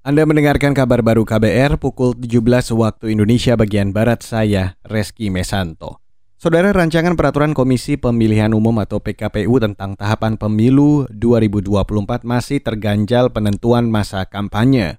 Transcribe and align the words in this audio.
Anda 0.00 0.24
mendengarkan 0.24 0.72
kabar 0.72 1.04
baru 1.04 1.28
KBR 1.28 1.76
pukul 1.76 2.16
17 2.16 2.72
waktu 2.72 3.12
Indonesia 3.12 3.52
bagian 3.52 3.92
Barat 3.92 4.24
saya, 4.24 4.80
Reski 4.80 5.28
Mesanto. 5.28 6.00
Saudara 6.40 6.72
rancangan 6.72 7.20
peraturan 7.20 7.52
Komisi 7.52 8.00
Pemilihan 8.00 8.56
Umum 8.56 8.80
atau 8.80 8.96
PKPU 8.96 9.60
tentang 9.60 10.00
tahapan 10.00 10.40
pemilu 10.40 11.04
2024 11.12 12.24
masih 12.24 12.64
terganjal 12.64 13.28
penentuan 13.28 13.92
masa 13.92 14.24
kampanye. 14.24 14.96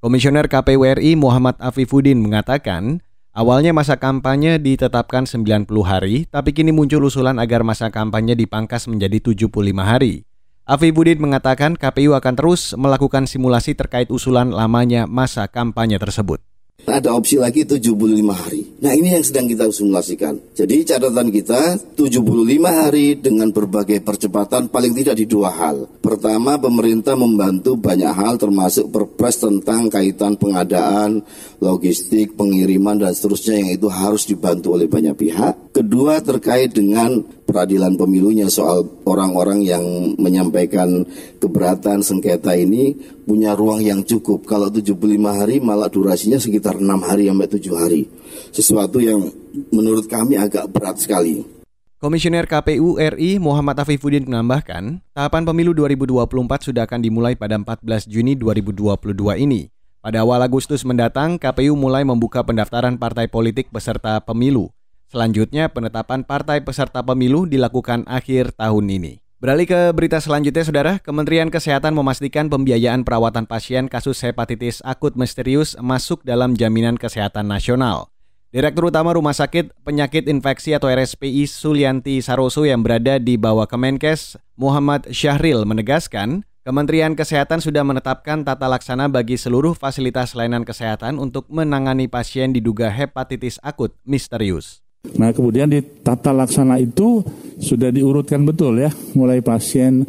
Komisioner 0.00 0.48
KPU 0.48 0.88
RI 0.88 1.20
Muhammad 1.20 1.60
Afifuddin 1.60 2.24
mengatakan, 2.24 3.04
awalnya 3.36 3.76
masa 3.76 4.00
kampanye 4.00 4.56
ditetapkan 4.56 5.28
90 5.28 5.68
hari, 5.84 6.24
tapi 6.32 6.56
kini 6.56 6.72
muncul 6.72 7.04
usulan 7.04 7.36
agar 7.36 7.60
masa 7.60 7.92
kampanye 7.92 8.32
dipangkas 8.32 8.88
menjadi 8.88 9.20
75 9.20 9.84
hari. 9.84 10.24
Afifuddin 10.70 11.18
mengatakan 11.18 11.74
KPU 11.74 12.14
akan 12.14 12.34
terus 12.38 12.78
melakukan 12.78 13.26
simulasi 13.26 13.74
terkait 13.74 14.06
usulan 14.06 14.54
lamanya 14.54 15.02
masa 15.02 15.50
kampanye 15.50 15.98
tersebut. 15.98 16.38
Ada 16.86 17.10
opsi 17.10 17.42
lagi 17.42 17.66
75 17.66 17.90
hari. 18.30 18.78
Nah 18.78 18.94
ini 18.94 19.18
yang 19.18 19.26
sedang 19.26 19.50
kita 19.50 19.66
simulasikan. 19.68 20.38
Jadi 20.54 20.86
catatan 20.86 21.28
kita 21.34 21.74
75 21.98 22.22
hari 22.70 23.18
dengan 23.18 23.50
berbagai 23.50 23.98
percepatan 24.00 24.70
paling 24.70 24.94
tidak 24.94 25.18
di 25.18 25.26
dua 25.26 25.50
hal. 25.50 25.90
Pertama 26.10 26.58
pemerintah 26.58 27.14
membantu 27.14 27.78
banyak 27.78 28.10
hal 28.10 28.34
termasuk 28.34 28.90
perpres 28.90 29.38
tentang 29.46 29.86
kaitan 29.86 30.34
pengadaan, 30.34 31.22
logistik, 31.62 32.34
pengiriman 32.34 32.98
dan 32.98 33.14
seterusnya 33.14 33.62
yang 33.62 33.70
itu 33.78 33.86
harus 33.86 34.26
dibantu 34.26 34.74
oleh 34.74 34.90
banyak 34.90 35.14
pihak. 35.14 35.70
Kedua 35.70 36.18
terkait 36.18 36.74
dengan 36.74 37.22
peradilan 37.22 37.94
pemilunya 37.94 38.50
soal 38.50 38.82
orang-orang 39.06 39.62
yang 39.62 39.86
menyampaikan 40.18 41.06
keberatan 41.38 42.02
sengketa 42.02 42.58
ini 42.58 42.90
punya 43.22 43.54
ruang 43.54 43.78
yang 43.78 44.02
cukup. 44.02 44.50
Kalau 44.50 44.66
75 44.66 44.98
hari 45.30 45.62
malah 45.62 45.86
durasinya 45.86 46.42
sekitar 46.42 46.82
6 46.82 46.90
hari 47.06 47.30
sampai 47.30 47.46
7 47.54 47.70
hari. 47.78 48.02
Sesuatu 48.50 48.98
yang 48.98 49.30
menurut 49.70 50.10
kami 50.10 50.34
agak 50.34 50.66
berat 50.74 50.98
sekali. 50.98 51.59
Komisioner 52.00 52.48
KPU 52.48 52.96
RI 52.96 53.36
Muhammad 53.36 53.76
Afifuddin 53.84 54.24
menambahkan, 54.24 55.04
tahapan 55.12 55.44
pemilu 55.44 55.76
2024 55.76 56.72
sudah 56.72 56.88
akan 56.88 57.04
dimulai 57.04 57.36
pada 57.36 57.60
14 57.60 58.08
Juni 58.08 58.32
2022 58.40 58.96
ini. 59.36 59.68
Pada 60.00 60.24
awal 60.24 60.40
Agustus 60.40 60.80
mendatang, 60.88 61.36
KPU 61.36 61.76
mulai 61.76 62.00
membuka 62.08 62.40
pendaftaran 62.40 62.96
partai 62.96 63.28
politik 63.28 63.68
peserta 63.68 64.16
pemilu. 64.24 64.72
Selanjutnya, 65.12 65.68
penetapan 65.68 66.24
partai 66.24 66.64
peserta 66.64 67.04
pemilu 67.04 67.44
dilakukan 67.44 68.08
akhir 68.08 68.56
tahun 68.56 68.96
ini. 68.96 69.20
Beralih 69.36 69.68
ke 69.68 69.80
berita 69.92 70.24
selanjutnya, 70.24 70.64
Saudara. 70.64 71.04
Kementerian 71.04 71.52
Kesehatan 71.52 71.92
memastikan 71.92 72.48
pembiayaan 72.48 73.04
perawatan 73.04 73.44
pasien 73.44 73.92
kasus 73.92 74.24
hepatitis 74.24 74.80
akut 74.88 75.20
misterius 75.20 75.76
masuk 75.76 76.24
dalam 76.24 76.56
jaminan 76.56 76.96
kesehatan 76.96 77.44
nasional. 77.44 78.08
Direktur 78.50 78.90
Utama 78.90 79.14
Rumah 79.14 79.30
Sakit 79.30 79.70
Penyakit 79.86 80.26
Infeksi 80.26 80.74
atau 80.74 80.90
RSPI 80.90 81.46
Sulianti 81.46 82.18
Saroso 82.18 82.66
yang 82.66 82.82
berada 82.82 83.22
di 83.22 83.38
bawah 83.38 83.62
Kemenkes, 83.62 84.42
Muhammad 84.58 85.06
Syahril 85.14 85.62
menegaskan, 85.62 86.42
Kementerian 86.66 87.14
Kesehatan 87.14 87.62
sudah 87.62 87.86
menetapkan 87.86 88.42
tata 88.42 88.66
laksana 88.66 89.06
bagi 89.06 89.38
seluruh 89.38 89.78
fasilitas 89.78 90.34
layanan 90.34 90.66
kesehatan 90.66 91.22
untuk 91.22 91.46
menangani 91.46 92.10
pasien 92.10 92.50
diduga 92.50 92.90
hepatitis 92.90 93.62
akut 93.62 93.94
misterius. 94.02 94.82
Nah 95.14 95.30
kemudian 95.30 95.70
di 95.70 95.86
tata 96.02 96.34
laksana 96.34 96.82
itu 96.82 97.22
sudah 97.62 97.94
diurutkan 97.94 98.42
betul 98.42 98.82
ya, 98.82 98.90
mulai 99.14 99.38
pasien 99.46 100.02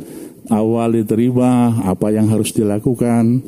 awal 0.49 0.97
diterima, 0.97 1.77
apa 1.85 2.09
yang 2.09 2.25
harus 2.25 2.49
dilakukan, 2.57 3.45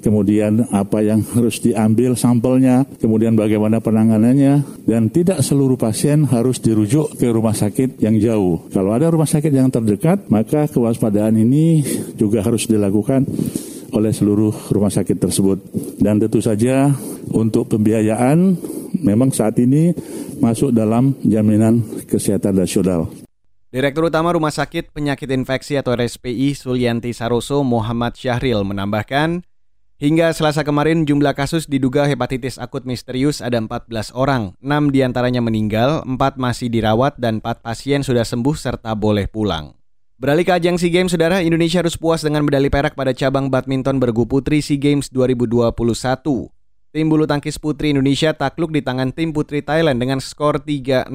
kemudian 0.00 0.66
apa 0.72 1.04
yang 1.04 1.22
harus 1.36 1.60
diambil 1.60 2.16
sampelnya, 2.18 2.88
kemudian 2.98 3.36
bagaimana 3.36 3.78
penanganannya, 3.78 4.84
dan 4.88 5.08
tidak 5.12 5.44
seluruh 5.44 5.76
pasien 5.76 6.26
harus 6.26 6.58
dirujuk 6.58 7.16
ke 7.16 7.28
rumah 7.28 7.54
sakit 7.54 8.00
yang 8.02 8.16
jauh. 8.18 8.66
Kalau 8.72 8.92
ada 8.96 9.08
rumah 9.08 9.28
sakit 9.28 9.52
yang 9.52 9.70
terdekat, 9.70 10.26
maka 10.32 10.66
kewaspadaan 10.66 11.38
ini 11.38 11.84
juga 12.18 12.42
harus 12.42 12.66
dilakukan 12.66 13.28
oleh 13.90 14.12
seluruh 14.14 14.70
rumah 14.70 14.90
sakit 14.90 15.18
tersebut. 15.18 15.58
Dan 15.98 16.22
tentu 16.22 16.38
saja 16.42 16.94
untuk 17.30 17.70
pembiayaan 17.70 18.56
memang 19.02 19.30
saat 19.34 19.58
ini 19.58 19.94
masuk 20.38 20.74
dalam 20.74 21.14
jaminan 21.22 21.82
kesehatan 22.06 22.58
nasional. 22.58 23.10
Direktur 23.70 24.10
Utama 24.10 24.34
Rumah 24.34 24.50
Sakit 24.50 24.90
Penyakit 24.90 25.30
Infeksi 25.30 25.78
atau 25.78 25.94
RSPI 25.94 26.58
Sulianti 26.58 27.14
Saroso 27.14 27.62
Muhammad 27.62 28.18
Syahril 28.18 28.66
menambahkan, 28.66 29.46
hingga 30.00 30.32
selasa 30.32 30.64
kemarin 30.64 31.04
jumlah 31.04 31.36
kasus 31.36 31.68
diduga 31.68 32.08
hepatitis 32.08 32.56
akut 32.56 32.88
misterius 32.88 33.44
ada 33.44 33.60
14 33.60 34.16
orang, 34.16 34.56
6 34.64 34.88
di 34.88 35.04
antaranya 35.04 35.44
meninggal, 35.44 36.00
4 36.08 36.40
masih 36.40 36.72
dirawat, 36.72 37.20
dan 37.20 37.44
4 37.44 37.60
pasien 37.60 38.00
sudah 38.00 38.24
sembuh 38.24 38.56
serta 38.56 38.96
boleh 38.96 39.28
pulang. 39.28 39.76
Beralih 40.16 40.48
ke 40.48 40.52
ajang 40.56 40.80
SEA 40.80 40.92
Games, 40.92 41.12
Saudara, 41.12 41.44
Indonesia 41.44 41.84
harus 41.84 41.96
puas 42.00 42.24
dengan 42.24 42.44
medali 42.44 42.72
perak 42.72 42.96
pada 42.96 43.12
cabang 43.12 43.52
badminton 43.52 44.00
bergu 44.00 44.24
putri 44.24 44.64
SEA 44.64 44.80
Games 44.80 45.12
2021. 45.12 45.76
Tim 46.90 47.06
bulu 47.06 47.24
tangkis 47.28 47.60
putri 47.60 47.92
Indonesia 47.92 48.32
takluk 48.32 48.72
di 48.72 48.82
tangan 48.82 49.14
tim 49.14 49.30
putri 49.30 49.62
Thailand 49.62 50.00
dengan 50.00 50.18
skor 50.18 50.64
3-0. 50.64 51.08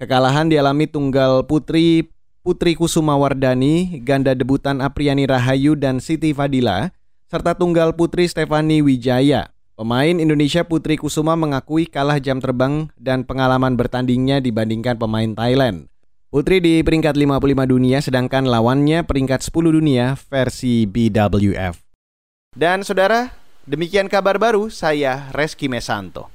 Kekalahan 0.00 0.48
dialami 0.48 0.88
tunggal 0.88 1.44
putri 1.44 2.08
Putri 2.48 2.72
Kusuma 2.80 3.12
Wardani, 3.12 4.00
ganda 4.00 4.32
debutan 4.32 4.80
Apriani 4.80 5.28
Rahayu 5.28 5.76
dan 5.76 6.00
Siti 6.00 6.32
Fadila, 6.32 6.96
serta 7.28 7.52
tunggal 7.52 7.92
putri 7.92 8.24
Stefani 8.24 8.80
Wijaya. 8.80 9.52
Pemain 9.78 10.18
Indonesia 10.18 10.66
Putri 10.66 10.98
Kusuma 10.98 11.38
mengakui 11.38 11.86
kalah 11.86 12.18
jam 12.18 12.42
terbang 12.42 12.90
dan 12.98 13.22
pengalaman 13.22 13.78
bertandingnya 13.78 14.42
dibandingkan 14.42 14.98
pemain 14.98 15.36
Thailand. 15.38 15.86
Putri 16.34 16.58
di 16.58 16.82
peringkat 16.82 17.14
55 17.14 17.68
dunia 17.68 18.02
sedangkan 18.02 18.50
lawannya 18.50 19.06
peringkat 19.06 19.38
10 19.44 19.78
dunia 19.78 20.18
versi 20.18 20.84
BWF. 20.84 21.78
Dan 22.58 22.82
saudara, 22.82 23.30
Demikian 23.68 24.08
kabar 24.08 24.40
baru, 24.40 24.72
saya 24.72 25.28
Reski 25.36 25.68
Mesanto. 25.68 26.32